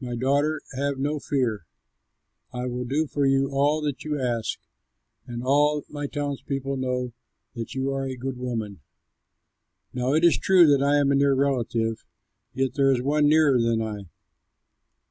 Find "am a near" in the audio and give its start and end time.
10.96-11.34